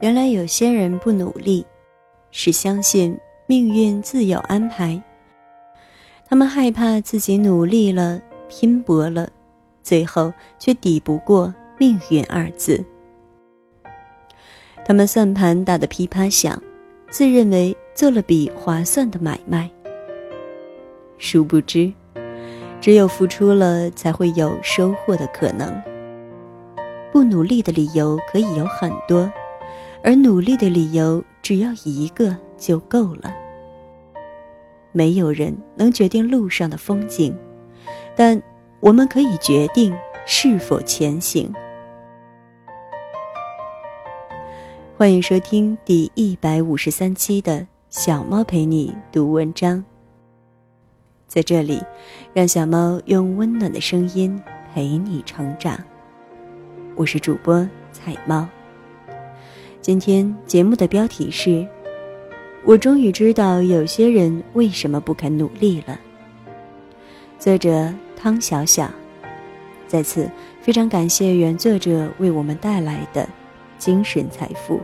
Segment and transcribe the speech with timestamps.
[0.00, 1.64] 原来有些人不努力，
[2.30, 5.02] 是相信命运自有安排。
[6.28, 9.26] 他们害怕自己努力了、拼搏了，
[9.82, 12.84] 最后却抵不过“命运”二字。
[14.84, 16.62] 他们算盘打得噼啪响，
[17.08, 19.70] 自认为做了笔划算的买卖。
[21.16, 21.90] 殊不知，
[22.82, 25.82] 只有付出了，才会有收获的可能。
[27.10, 29.32] 不努力的理由可以有很多，
[30.06, 33.34] 而努力的理由只要一个就够了。
[34.92, 37.36] 没有人能决定路上的风景，
[38.14, 38.40] 但
[38.78, 39.92] 我们可以决定
[40.24, 41.52] 是否前行。
[44.96, 49.84] 欢迎收听第一百五十三期的小猫陪你读文章。
[51.26, 51.82] 在这里，
[52.32, 54.40] 让小猫用温暖的声音
[54.72, 55.76] 陪你成长。
[56.94, 58.48] 我是主播彩猫。
[59.86, 61.64] 今天节目的标题是。
[62.64, 65.96] 我终于知道有些人为什么不肯努力了。
[67.38, 68.90] 作者汤小小，
[69.86, 70.28] 在此
[70.60, 73.28] 非常感谢原作者为我们带来的
[73.78, 74.80] 精神财富。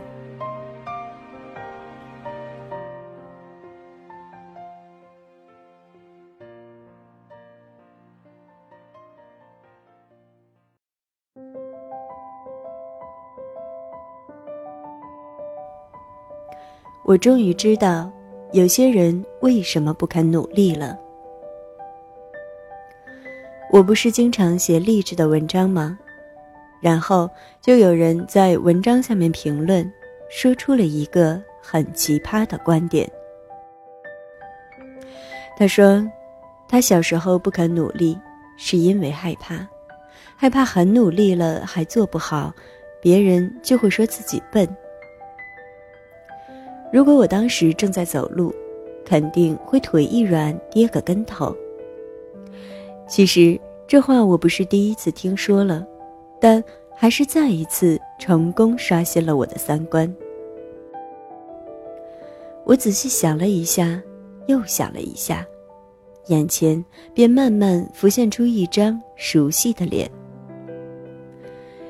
[17.05, 18.09] 我终于知道，
[18.53, 20.97] 有些人为什么不肯努力了。
[23.69, 25.99] 我不是经常写励志的文章吗？
[26.81, 27.29] 然后
[27.61, 29.91] 就有人在文章下面评论，
[30.29, 33.09] 说出了一个很奇葩的观点。
[35.57, 36.05] 他说，
[36.69, 38.17] 他小时候不肯努力，
[38.57, 39.67] 是因为害怕，
[40.37, 42.53] 害怕很努力了还做不好，
[43.01, 44.67] 别人就会说自己笨。
[46.93, 48.53] 如果我当时正在走路，
[49.03, 51.53] 肯定会腿一软跌个跟头。
[53.09, 55.83] 其实这话我不是第一次听说了，
[56.39, 56.63] 但
[56.95, 60.15] 还是再一次成功刷新了我的三观。
[62.63, 63.99] 我仔细想了一下，
[64.45, 65.43] 又想了一下，
[66.27, 70.07] 眼前便慢慢浮现出一张熟悉的脸。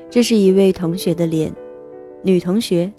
[0.08, 1.52] 这是一位同学的脸，
[2.22, 2.90] 女同学，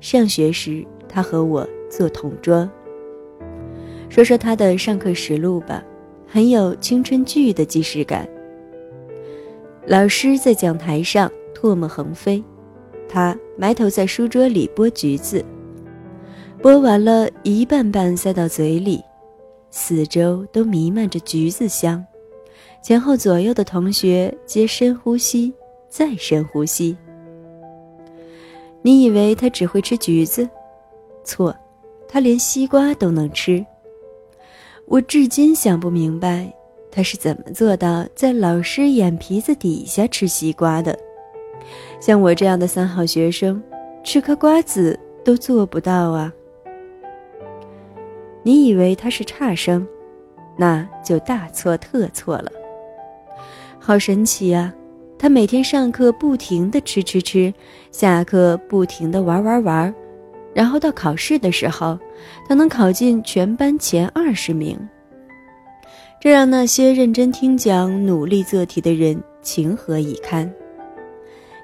[0.00, 0.86] 上学时。
[1.08, 2.68] 他和我做同桌。
[4.08, 5.84] 说说他的上课实录吧，
[6.26, 8.28] 很有青春剧的既视感。
[9.86, 12.42] 老师在讲台上唾沫横飞，
[13.08, 15.44] 他埋头在书桌里剥橘子，
[16.62, 19.02] 剥完了一半半塞到嘴里，
[19.70, 22.04] 四周都弥漫着橘子香。
[22.82, 25.52] 前后左右的同学皆深呼吸，
[25.88, 26.96] 再深呼吸。
[28.82, 30.48] 你以为他只会吃橘子？
[31.28, 31.54] 错，
[32.08, 33.64] 他连西瓜都能吃。
[34.86, 36.50] 我至今想不明白，
[36.90, 40.98] 他是怎么做到在老师眼皮子底下吃西瓜的。
[42.00, 43.62] 像我这样的三好学生，
[44.02, 46.32] 吃颗瓜子都做不到啊！
[48.42, 49.86] 你以为他是差生，
[50.56, 52.50] 那就大错特错了。
[53.78, 54.72] 好神奇呀！
[55.18, 57.52] 他每天上课不停的吃吃吃，
[57.90, 59.94] 下课不停的玩玩玩。
[60.54, 61.98] 然后到考试的时候，
[62.48, 64.76] 他能考进全班前二十名，
[66.20, 70.50] 这让那些认真听讲、努力做题的人情何以堪？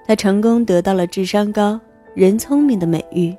[0.06, 1.80] 他成功得到了智商高、
[2.14, 3.34] 人聪明的美誉，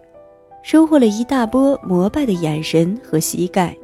[0.61, 3.75] 收获了一大波膜拜的眼神和膝盖。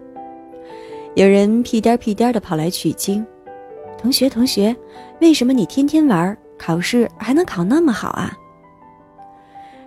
[1.16, 3.25] 有人屁颠屁颠的跑来取经
[4.01, 4.75] ：“同学，同学，
[5.22, 8.35] 为什么你天天玩，考试还能考那么好啊？”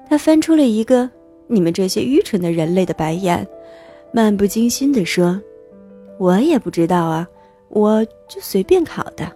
[0.08, 1.10] 他翻出了一个。
[1.46, 3.46] 你们这些愚蠢的人类的白眼，
[4.12, 5.40] 漫不经心地说
[6.18, 7.28] ：“我也不知道啊，
[7.68, 9.30] 我就随便考的。”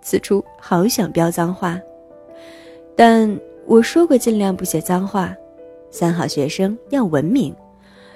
[0.00, 1.78] 此处好想飙脏话，
[2.96, 5.36] 但我说过尽量不写脏话，
[5.90, 7.54] 三好学生要文明，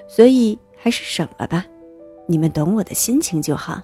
[0.09, 1.67] 所以还是省了吧。
[2.27, 3.83] 你们懂我的心情就好。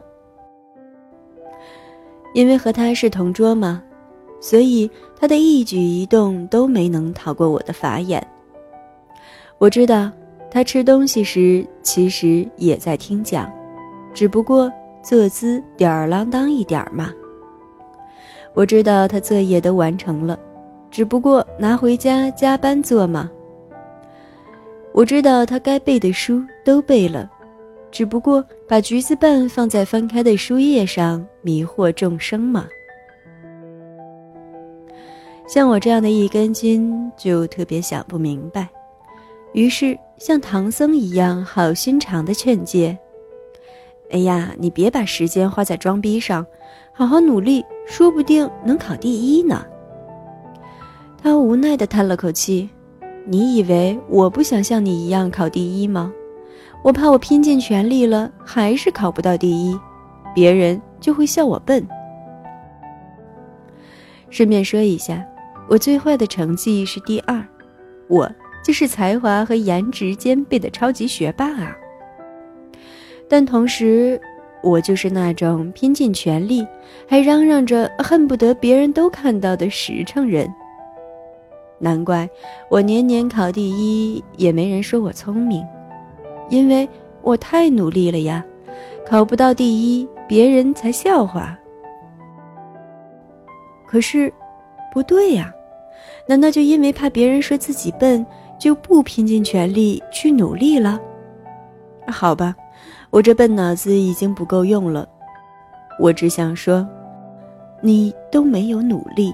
[2.34, 3.82] 因为和他是同桌嘛，
[4.40, 8.26] 所以他的一举一动都没能逃过我的法眼。
[9.58, 10.10] 我知道，
[10.50, 13.50] 他吃东西时其实也在听讲，
[14.14, 14.72] 只不过
[15.02, 17.12] 坐姿吊儿郎当一点嘛。
[18.54, 20.38] 我知道他作业都完成了，
[20.92, 23.28] 只不过拿回家加班做嘛。
[24.92, 27.28] 我知道他该背的书都背了，
[27.90, 32.66] 只不过把橘子瓣放在翻开的书页上迷惑众生嘛。
[35.48, 38.68] 像我这样的一根筋就特别想不明白，
[39.52, 42.96] 于是像唐僧一样好心肠的劝诫
[44.10, 46.46] ：“哎呀，你别把时间花在装逼上，
[46.92, 49.64] 好好努力，说不定能考第一呢。”
[51.20, 52.68] 他无奈地叹了口气
[53.26, 56.12] ：“你以为我不想像你一样考第一吗？
[56.84, 59.78] 我怕我拼尽全力了，还是考不到第一，
[60.34, 61.86] 别人就会笑我笨。”
[64.30, 65.24] 顺便说一下，
[65.68, 67.44] 我最坏的成绩是第二，
[68.08, 68.30] 我
[68.62, 71.76] 就是才华和颜值兼备的超级学霸啊。
[73.28, 74.20] 但同时，
[74.62, 76.66] 我就是那种拼尽全力，
[77.06, 80.52] 还嚷嚷着恨不得别人都看到的实诚人。
[81.78, 82.28] 难怪
[82.68, 85.64] 我年年考第一，也没人说我聪明，
[86.50, 86.88] 因为
[87.22, 88.44] 我太努力了呀。
[89.06, 91.56] 考不到第一，别人才笑话。
[93.86, 94.32] 可是，
[94.92, 95.50] 不对呀，
[96.26, 98.26] 难道就因为怕别人说自己笨，
[98.58, 101.00] 就不拼尽全力去努力了？
[102.08, 102.54] 好吧，
[103.10, 105.08] 我这笨脑子已经不够用了。
[106.00, 106.86] 我只想说，
[107.82, 109.32] 你都没有努力。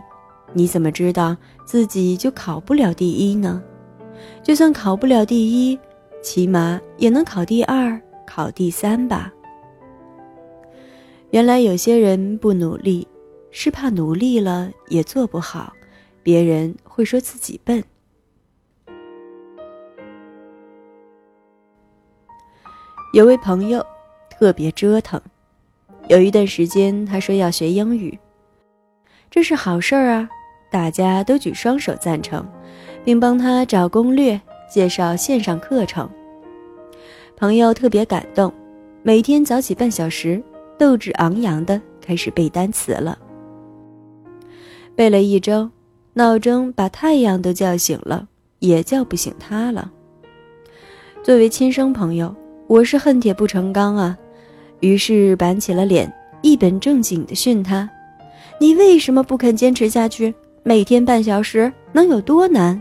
[0.53, 3.63] 你怎么知道自己就考不了第一呢？
[4.43, 5.79] 就算考不了第一，
[6.23, 9.33] 起码也能考第二、考第三吧。
[11.31, 13.07] 原来有些人不努力，
[13.51, 15.73] 是怕努力了也做不好，
[16.23, 17.83] 别人会说自己笨。
[23.15, 23.87] 有位朋友
[24.29, 25.21] 特别折腾，
[26.09, 28.19] 有一段时间他说要学英语，
[29.31, 30.29] 这是好事儿啊。
[30.69, 32.45] 大家都举双手赞成，
[33.05, 36.11] 并帮他找攻略、介绍线上课程。
[37.37, 38.53] 朋友特别感动，
[39.05, 40.43] 每天早起半小时，
[40.77, 43.17] 斗志昂扬的开始背单词了。
[44.97, 45.71] 背了一周，
[46.15, 48.27] 闹钟把太阳都叫醒了，
[48.59, 49.89] 也叫不醒他了。
[51.23, 52.35] 作为亲生朋友，
[52.67, 54.17] 我是恨铁不成钢啊，
[54.81, 57.89] 于是板起了脸，一本正经的训他
[58.59, 60.35] ：“你为什么不肯坚持下去？”
[60.67, 62.81] 每天半小时能有多难？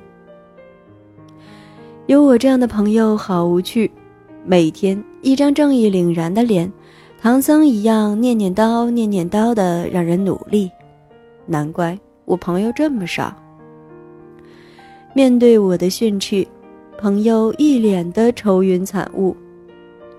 [2.06, 3.92] 有我这样的朋友好无趣，
[4.46, 6.72] 每天一张正义凛然的脸，
[7.22, 10.72] 唐僧一样念念叨念念叨的让人努力，
[11.46, 13.36] 难怪我朋友这么少。
[15.14, 16.48] 面对我的训斥，
[16.98, 19.36] 朋友一脸的愁云惨雾。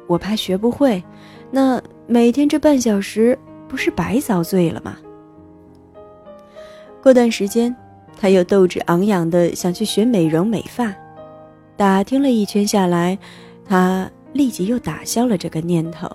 [0.06, 1.02] 我怕学不会，
[1.50, 4.96] 那每天这半小时不是白遭罪了吗？
[7.02, 7.74] 过段时间，
[8.20, 10.94] 他又斗志昂扬的想去学美容美发，
[11.76, 13.18] 打听了一圈下来，
[13.64, 16.10] 他立即又打消了这个念头。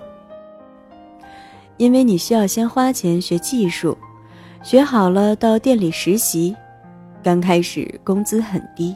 [1.77, 3.97] 因为你需要先花钱学技术，
[4.63, 6.56] 学好了到店里实习，
[7.24, 8.95] 刚开始工资很低，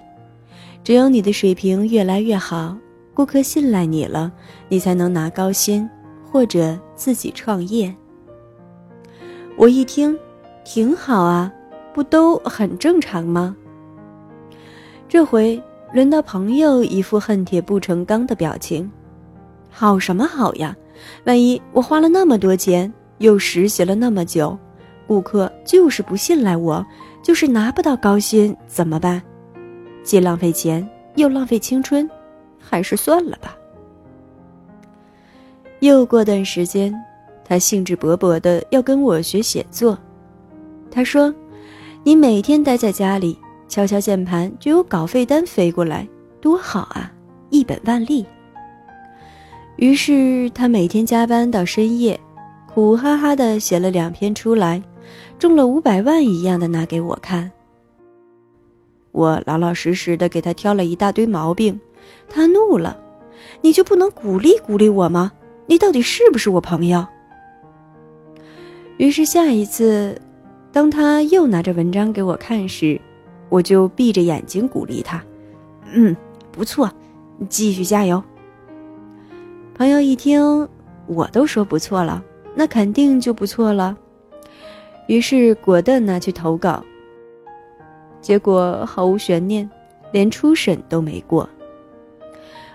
[0.83, 2.75] 只有你的水平越来越好，
[3.13, 4.31] 顾客信赖你了，
[4.69, 5.89] 你才能拿高薪
[6.31, 7.94] 或者自己创业。
[9.56, 10.18] 我一听，
[10.63, 11.51] 挺好啊。
[11.94, 13.56] 不都很正常吗？
[15.07, 15.62] 这回
[15.94, 18.92] 轮到朋友一副恨铁不成钢的表情。
[19.69, 20.75] 好什么好呀？
[21.25, 24.57] 万一我花了那么多钱，又实习了那么久，
[25.06, 26.84] 顾客就是不信赖我，
[27.22, 29.22] 就是拿不到高薪，怎么办？
[30.03, 32.10] 既浪费钱又浪费青春，
[32.67, 33.55] 还是算了吧。
[35.79, 36.93] 又过段时间，
[37.43, 39.98] 他兴致勃勃的要跟我学写作。
[40.89, 41.34] 他说。
[42.05, 43.39] 你每天待在家里，
[43.70, 46.05] 敲敲键盘就有稿费单飞过来，
[46.41, 47.10] 多好啊！
[47.50, 48.25] 一本万利。
[49.77, 52.20] 于是他每天加班到深夜，
[52.67, 54.84] 苦哈哈的写了两篇出来，
[55.39, 57.50] 中了五百万一样的拿给我看。
[59.13, 61.79] 我老老实实的给他挑了一大堆毛病，
[62.29, 62.98] 他怒了
[63.62, 65.31] ：“你就不能鼓励鼓励我吗？
[65.67, 67.05] 你到底是不是我朋友？”
[68.98, 70.19] 于是下一次。
[70.72, 73.00] 当他又拿着文章给我看时，
[73.48, 75.24] 我就闭着眼睛鼓励他
[75.93, 76.17] ：“嗯，
[76.51, 76.91] 不错，
[77.48, 78.24] 继续加油。”
[79.77, 80.67] 朋友一听，
[81.05, 82.24] 我都说不错了，
[82.55, 83.95] 那肯定就不错了。
[85.05, 86.83] 于是果断拿去投稿，
[88.19, 89.69] 结果毫无悬念，
[90.12, 91.48] 连初审都没过。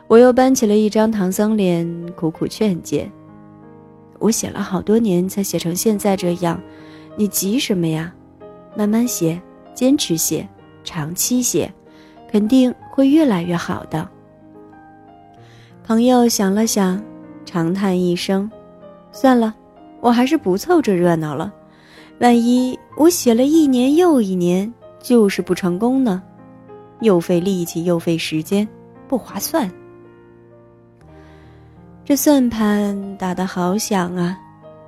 [0.08, 3.08] 我又搬起了一张唐僧脸，苦苦劝解
[4.18, 6.58] ：“我写了好多年才写成现在这样。”
[7.14, 8.14] 你急什么呀？
[8.74, 9.38] 慢慢写，
[9.74, 10.48] 坚持写，
[10.82, 11.70] 长期写，
[12.30, 14.08] 肯定会越来越好的。
[15.84, 17.02] 朋友想了想，
[17.44, 18.50] 长叹一声
[19.12, 19.54] ：“算了，
[20.00, 21.52] 我还是不凑这热闹了。
[22.20, 26.22] 万一我写了一年又一年，就是不成功呢？
[27.00, 28.66] 又费力气又费时间，
[29.06, 29.70] 不划算。
[32.08, 34.40] 这算盘打得好响啊，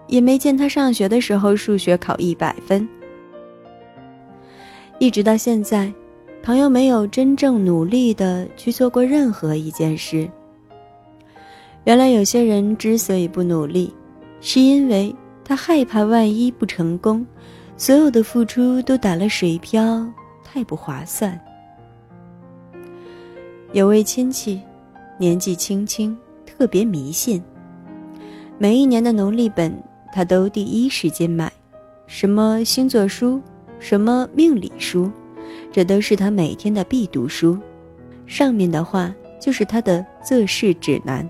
[0.06, 2.88] 也没见他上学的时候数学考一百分。
[4.98, 5.92] 一直到现在，
[6.42, 10.26] 朋友没有真正努力的去做过任何一件事。
[11.84, 13.92] 原来有些人之所以不努力，
[14.40, 17.26] 是因为他害怕万一不成功，
[17.76, 20.10] 所有的付出都打了水漂，
[20.42, 21.38] 太不划算。
[23.72, 24.58] 有位亲戚，
[25.18, 26.16] 年纪轻轻，
[26.60, 27.42] 特别迷信。
[28.58, 31.50] 每一年的农历本，他都第一时间买，
[32.06, 33.40] 什么星座书，
[33.78, 35.10] 什么命理书，
[35.72, 37.58] 这都是他每天的必读书。
[38.26, 41.26] 上面的话就是他的做事指南。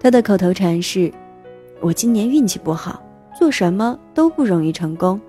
[0.00, 1.12] 他的口头禅是
[1.80, 3.02] ：“我今年运气不好，
[3.38, 5.20] 做什么都不容易成功，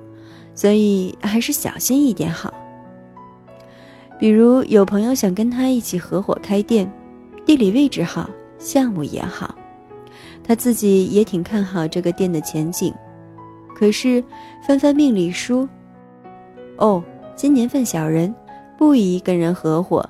[0.55, 2.53] 所以还是小心一点好。”
[4.17, 6.89] 比如有朋友想跟他一起合伙开店，
[7.45, 8.29] 地理位置好，
[8.61, 9.55] 项目也好，
[10.43, 12.93] 他自己也挺看好这个店的前景。
[13.75, 14.23] 可是
[14.65, 15.67] 翻翻命理书，
[16.77, 17.03] 哦，
[17.35, 18.33] 今年份小人，
[18.77, 20.07] 不宜跟人合伙。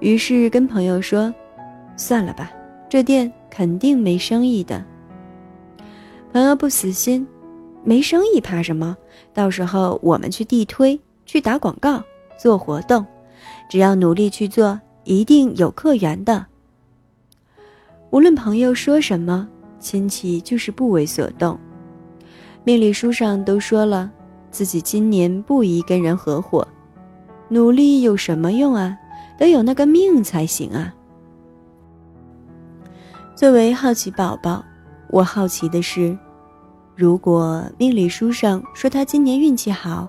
[0.00, 1.32] 于是跟朋友说
[1.96, 2.50] ：“算了吧，
[2.88, 4.84] 这店肯定没生意的。”
[6.32, 7.24] 朋友不死心，
[7.84, 8.96] 没生意怕什么？
[9.32, 12.02] 到时候我们去地推，去打广告。
[12.38, 13.06] 做活动，
[13.70, 16.44] 只要努力去做，一定有客源的。
[18.12, 19.48] 无论朋友说什么，
[19.80, 21.58] 亲戚就是不为所动。
[22.62, 24.12] 命理书上都说了，
[24.50, 26.68] 自己今年不宜跟人合伙，
[27.48, 28.94] 努力有什么用啊？
[29.38, 30.94] 得有那个命才行啊！
[33.34, 34.62] 作为好奇宝宝，
[35.08, 36.14] 我好奇的是，
[36.94, 40.06] 如果命理书上说他今年运气好，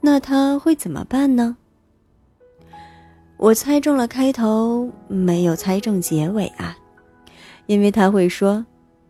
[0.00, 1.56] 那他会怎么办呢？
[3.38, 6.76] 我猜中了开头，没有猜中结尾啊，
[7.66, 8.64] 因为他会说：“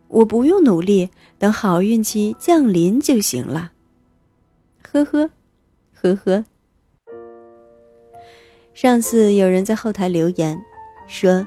[0.07, 3.71] 我不用努力，等好运气降临就行了。”
[4.91, 5.29] 呵呵，
[5.93, 6.45] 呵呵。
[8.73, 10.59] 上次有人在后台留言
[11.07, 11.45] 说：“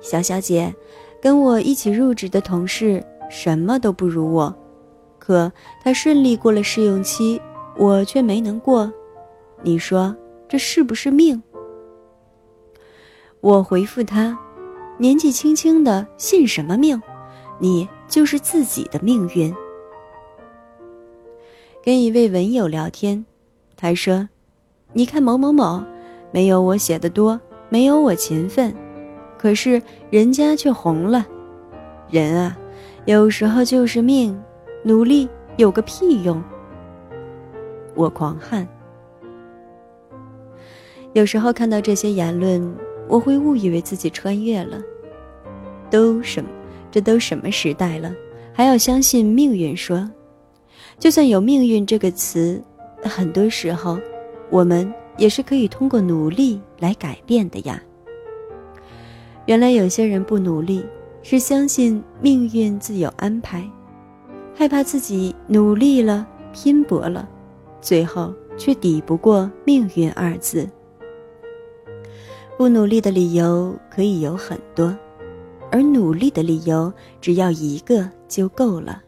[0.00, 0.74] 小小姐，
[1.20, 4.54] 跟我一起入职的同事什么都不如我，
[5.18, 5.50] 可
[5.82, 7.40] 他顺利过了试用期，
[7.76, 8.92] 我却没能过，
[9.62, 10.14] 你说
[10.48, 11.42] 这是不是命？”
[13.40, 14.38] 我回复他
[15.02, 17.02] ：“年纪轻轻的信什么命？
[17.58, 19.52] 你就是自己的命运。”
[21.82, 23.26] 跟一位文友聊天，
[23.76, 24.28] 他说
[24.94, 25.82] ：“你看某某某，
[26.30, 28.72] 没有我写的多，没有我勤奋，
[29.36, 31.26] 可是人家却红了。
[32.08, 32.56] 人啊，
[33.04, 34.40] 有时候就是命，
[34.84, 36.40] 努力有个屁用。”
[37.96, 38.68] 我狂汗。
[41.12, 42.72] 有时候看到这些言论。
[43.08, 44.80] 我会误以为自己穿越了，
[45.92, 46.48] 都什么？
[46.90, 48.10] 这都什么时代了，
[48.52, 49.76] 还要相信命运？
[49.76, 50.10] 说，
[50.98, 52.62] 就算有命运这个词，
[53.02, 53.98] 很多时候，
[54.50, 57.80] 我们也是可以通过努力来改变的呀。
[59.46, 60.84] 原来有些人不努力，
[61.22, 63.62] 是相信命运自有安排，
[64.54, 67.28] 害怕自己努力了、拼搏了，
[67.80, 70.68] 最后却抵不过命运二字。
[72.56, 74.96] 不努力的理由可以有很多，
[75.72, 79.02] 而努力的理由只要一个就够了。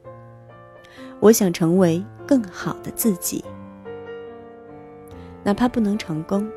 [1.21, 3.45] 我想成为更好的自己，
[5.43, 6.51] 哪怕不能成功，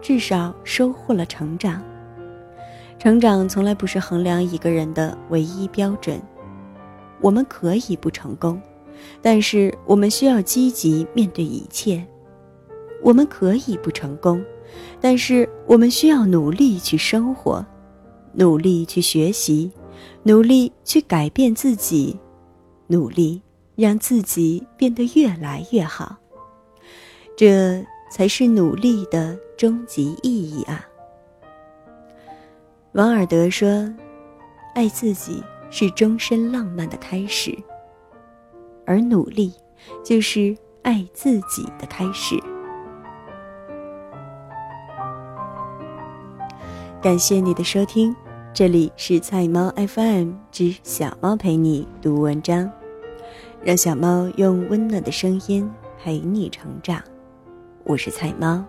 [0.00, 1.82] 至少收获了成长。
[2.98, 6.20] 成长从来不是衡量一个人的唯一标准。
[7.20, 8.60] 我们可以不成功，
[9.20, 12.02] 但是我们需要积极面对一切。
[13.02, 14.42] 我们可以不成功。
[15.00, 17.64] 但是我们需要努力去生活，
[18.32, 19.70] 努力去学习，
[20.22, 22.18] 努力去改变自己，
[22.86, 23.42] 努力
[23.76, 26.16] 让自己变得越来越好。
[27.36, 30.86] 这才是努力的终极意义啊！
[32.92, 33.92] 王尔德说
[34.74, 37.56] ：“爱自己是终身浪漫的开始，
[38.84, 39.52] 而努力
[40.04, 42.36] 就是爱自己的开始。”
[47.02, 48.14] 感谢你的收听，
[48.52, 52.70] 这里是菜猫 FM 之小猫陪你读文章，
[53.64, 55.66] 让小猫用温暖的声音
[55.98, 57.02] 陪你成长。
[57.84, 58.62] 我是菜猫。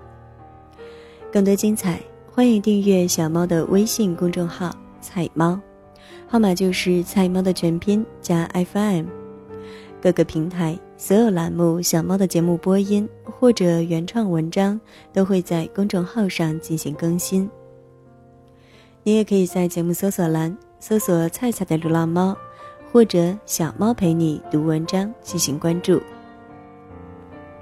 [1.30, 2.00] 更多精彩，
[2.32, 5.60] 欢迎订阅小猫的微信公众号“菜猫”，
[6.26, 9.08] 号码就是菜猫的全拼加 FM。
[10.02, 14.80] 各个平台所有栏目小猫的节目播音或者原创文章
[15.12, 17.50] 都会在公众号上进行更新。
[19.04, 22.38] 你也可以在节目搜索栏搜索“菜菜的流浪猫”
[22.94, 26.00] 或者“小猫陪你读文章”进行关注。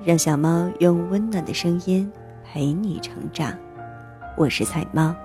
[0.04, 2.12] 让小猫用温暖的声音
[2.44, 3.58] 陪你成长，
[4.38, 5.16] 我是菜猫。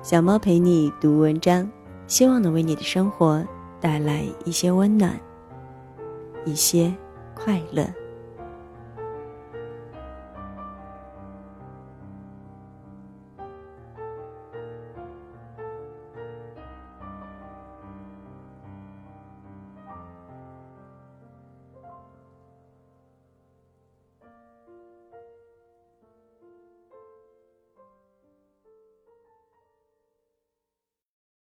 [0.00, 1.68] 小猫陪你读文章，
[2.06, 3.44] 希望能为你的生活
[3.80, 5.18] 带来一些温暖，
[6.44, 6.94] 一些
[7.34, 7.84] 快乐。